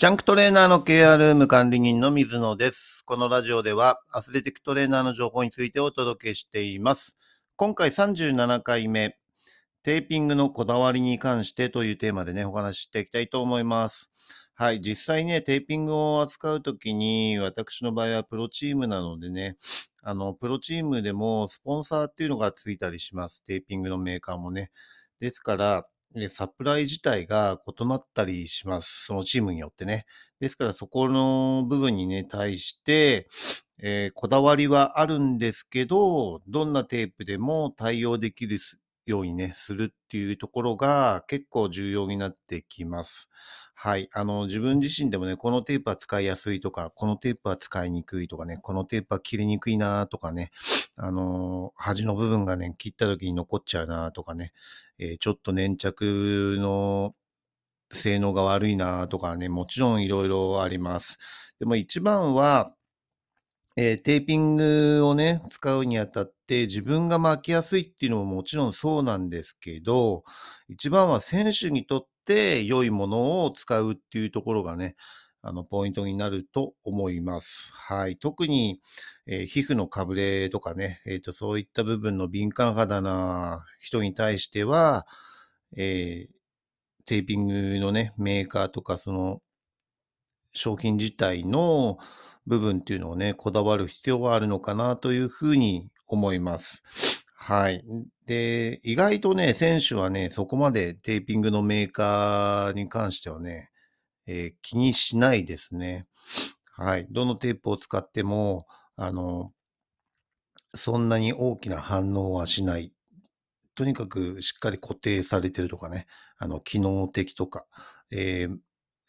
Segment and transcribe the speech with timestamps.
[0.00, 3.04] ジャンクトレーナーのケアルーム管理人の水野です。
[3.04, 7.18] このラジオではアスレティックトレーナーの情報についてお届けしています。
[7.54, 9.18] 今回37回目、
[9.82, 14.08] テーピングのこだわりに関してというテーマでね、お話ししていきたいと思います。
[14.54, 19.58] はい、実際ね、テーピングを扱うときに、私の場合はプロチームなのでね、
[20.02, 23.44] あの、プロチームでもスポンサーっていうのがついたりします。
[23.44, 24.70] テーピングのメーカーもね。
[25.20, 25.86] ですから、
[26.28, 29.04] サプライ自体が異なったりします。
[29.06, 30.06] そのチームによってね。
[30.40, 33.28] ですから、そこの部分にね、対して、
[33.82, 38.58] えーこだわりはあるんですけど、どんなテープでも対応できる
[39.06, 43.28] ようにね、するっていうところが結構重要になってきます。
[43.74, 44.10] はい。
[44.12, 50.50] あの、自分自身でもね、このテープは使いやすいとか、このテープは使いにくいとかね、このテープは切りにくいなとかね、
[50.96, 54.52] あの、端の部分がね、切った時に残っちゃうなとかね、
[55.00, 57.14] えーちょっと粘着の
[57.92, 61.18] 性能が悪いなとかね、もちろんいろいろあります。
[61.60, 62.74] でも一番は、
[63.76, 70.24] えーテーピングをね、使うにあたって自分が巻きやすいっていうのももちろんそうなんですけど、
[70.68, 74.96] 一番は選手にとって良いものを使うっていうところがね、
[75.42, 77.72] あの、ポイントになると思います。
[77.72, 78.16] はい。
[78.16, 78.80] 特に、
[79.26, 85.06] えー皮膚のかぶれとかね、えっ、と、そういった部分の敏感肌な人に対しては、
[85.76, 86.40] えー
[87.06, 89.42] テーピングのね、メーカーとか、その、
[90.52, 91.98] 商品自体の
[92.46, 96.82] 部分っていうのをね、こだわる必要はあるのかなというふうに思います。
[97.34, 97.82] はい。
[98.26, 103.69] で、意外とね、選手はね、そこまでテーピングのメーカーに関してはね、
[104.30, 106.06] えー気にしないですね。
[106.72, 107.06] はい。
[107.10, 109.52] どのテープを使っても、あの、
[110.74, 112.92] そんなに大きな反応はしない。
[113.76, 116.06] とにかくしっかり固定されてるとかね、
[116.38, 117.66] あの、機能的とか、
[118.12, 118.58] えー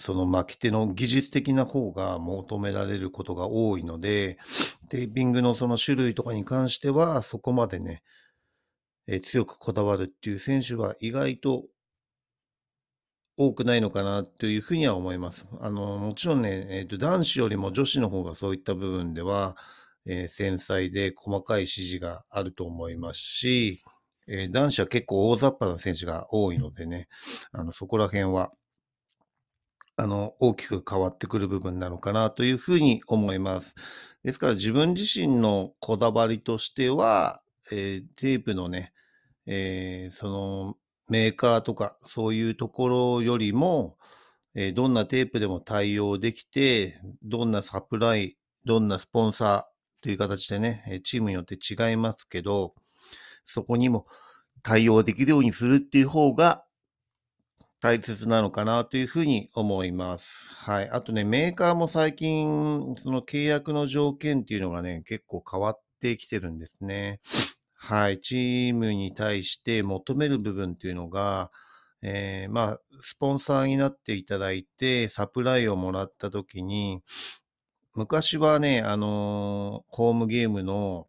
[0.00, 4.38] その巻き手の技術的な方が求められることが多いので、
[4.90, 8.02] テーピングのその種類とかに関しては、そこまでね、
[9.08, 11.64] えー強くこだわるっていう選手は意外と
[13.38, 15.46] 多くないのかなというふうには思います。
[15.60, 19.56] あの、もちろんね、えーと男子よりも女子の方がそういった部分では、
[20.06, 23.80] えー繊細で細かい指示があると思いますし、
[24.26, 27.08] えー男子は結構大雑把な選手が多いのでね、
[27.52, 28.52] あの、そこら辺は、
[29.96, 33.74] あの、大きく変わってくる部分なのかなというふうに思います。
[34.24, 37.40] ですから自分自身のこだわりとしては、
[37.72, 38.92] えーテープのね、
[39.46, 40.76] えーその
[41.08, 43.96] メーカーとかそういうところよりも、
[44.54, 52.74] えーどんなテープでも対応できて、どんなサプライ、どんなスポンサーという形でね、チームによって違いますけど、
[53.44, 54.06] そこにも
[54.62, 56.64] 対応できるようにするっていう方が
[57.80, 60.50] 大切なのかなというふうに思います。
[60.52, 60.90] はい。
[60.90, 67.20] あとね、メーカーも最近、その契約の条件っていうのがね、結構変わってきてるんですね。
[67.80, 68.20] はい。
[68.20, 71.50] チームに対して求める部分っていうのが、
[72.02, 77.02] えーまあ、スポンサーになっていただいて、サプライをもらったときに、
[77.94, 81.08] 昔はね、あのーホームゲームの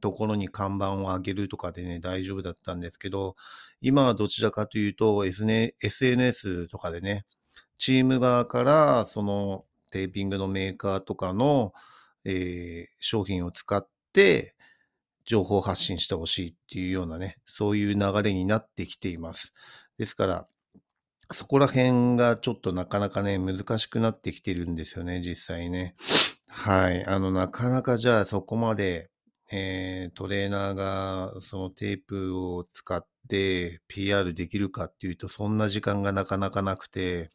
[0.00, 3.36] ところに看板を上げるとかでね、大丈夫だったんですけど、
[3.82, 7.26] 今はどちらかというと、SN SNS とかでね、
[7.78, 11.72] チーム側からそのテーピングのメーカーとかの、
[12.24, 14.54] えー商品を使って
[15.28, 19.52] 情報発信してほしいっていうようなね、そういう流れになってきています。
[19.98, 20.48] ですから、
[21.32, 25.96] そこら辺がちょっとなかなかね、難しくなってきてるんですよね、実際ね。
[26.48, 27.04] はい。
[27.06, 29.10] あの、なかなかじゃあそこまで、
[29.50, 37.32] えートレーナーがそのテープを使って PR できるかっていうと、そんな時間がなかなかなくて、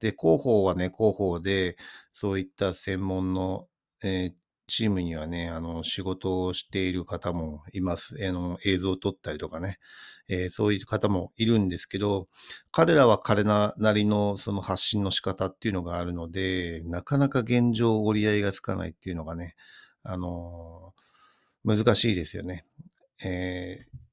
[0.00, 1.76] で、広報はね、広報で、
[2.14, 3.68] そういった専門の、
[4.04, 4.34] えー
[4.68, 8.16] チームにはね、あの、仕事をしている方もいます。
[8.26, 9.78] あの、映像を撮ったりとかね、
[10.28, 12.28] えーそういう方もいるんですけど、
[12.70, 19.56] 彼らは彼らなりのその発信の仕方っていうのがあるので、なかなか現状折り合いがつかないっていうのがね、
[20.02, 20.94] あの
[21.64, 22.64] 難しいですよね。
[23.24, 24.07] えー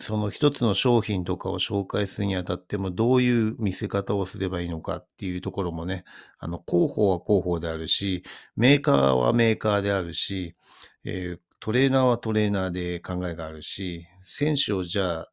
[0.00, 6.04] その一つの商品とかを紹介するにあたっても、どういう見せ方をすればいいのかっていうところもね、
[6.38, 8.24] あの、広報は広報であるし、
[8.56, 10.56] メーカーはメーカーであるし、
[11.04, 15.32] えートレーナーはトレーナーで考えがあるし、選手をじゃあ、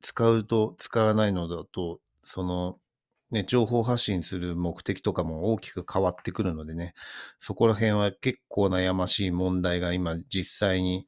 [0.00, 2.78] 使うと使わないのだと、その、
[3.30, 6.94] ね、情報発信する目的とかも大きく変わってくるのでね、
[7.38, 11.06] そこら辺は結構悩ましい問題が今実際に、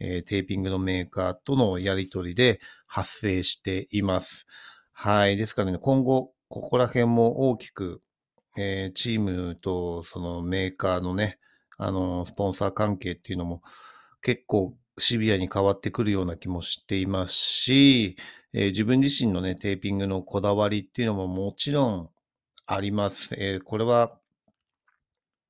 [0.00, 4.46] えーテーピングのメーカーとのやり取りで発生しています。
[4.92, 5.36] はい。
[5.36, 8.02] ですからね、今後、ここら辺も大きく、
[8.56, 11.38] えーチームとそのメーカーのね、
[11.78, 13.62] あの、スポンサー関係っていうのも
[14.22, 18.16] 結構シビアに変わってくるような気もしていますし、
[18.52, 22.10] えー自分自身のね、テーピングのこだわりっていうのももちろん
[22.66, 23.34] あります。
[23.38, 24.18] えーこれは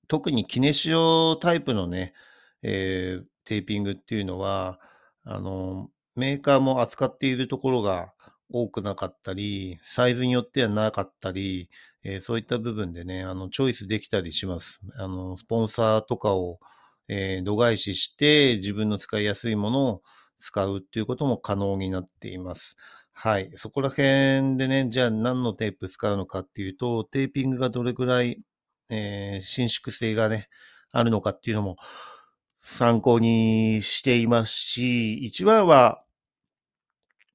[0.08, 2.14] 特にキネシオタイプのね、
[2.62, 4.78] えーテーピングっていうのは、
[5.24, 8.12] あの、メーカーも扱っているところが
[8.48, 11.68] 多くなかったり、サイズによってはなかったり、
[12.04, 14.80] えーそういった部分でね、あの、チョイスできたりします。
[14.96, 16.58] あの、スポンサーとかを、
[17.08, 20.02] えー度外視して自分の使いやすいものを
[20.38, 22.76] 使うっていうことも可能になっています。
[23.12, 23.50] はい。
[23.56, 28.40] そこら辺でね、じゃあ何のテープ使うのかっていうと、テーピングがどれくらい、
[28.90, 30.48] えー伸縮性がね、
[30.92, 31.76] あるのかっていうのも
[32.60, 36.04] 参考にしていますし、一番は、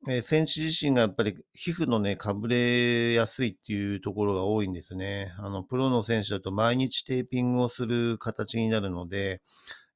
[0.08, 5.34] えー選手自身がやっぱり皮膚のね、かぶれやすいっていうところが多いんですね。
[5.40, 9.42] あの、プロの選手だと毎日テーピングをする形になるので、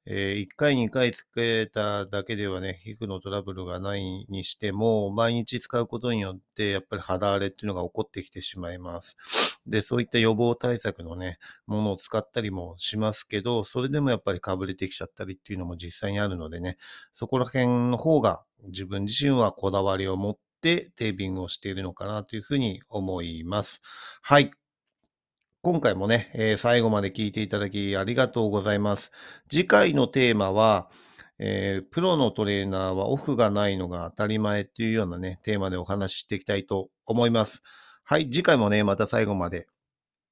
[0.06, 9.18] え1回、2回つけただけではね、皮膚のトラブルがないにしても、毎日使うことによって、やっぱり肌荒れっていうのが起こってきてしまいます。
[9.68, 11.38] で、そういった予防対策のね、
[11.68, 16.78] ものを使ったりもしますけど、それでもやっぱりかぶれてきちゃったりっていうのも実際にあるのでね、
[17.14, 23.82] そこら辺の方が自分自身はこだわりを持ってテーピングをしているのかなというふうに思います。
[24.22, 24.52] はい。
[25.70, 29.12] 今回もね、えー最後まで聞いていただきありがとうございます。
[29.52, 30.90] 次回のテーマは、
[31.38, 37.62] えープロのトレーナーはオフがないのが当たり前っていうようなね、テーマでお話ししていきたいと思います。
[38.04, 38.32] はい。
[38.32, 39.68] 次回もね、また最後まで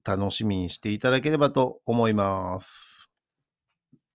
[0.04, 2.87] 楽しみにしていただければと思います。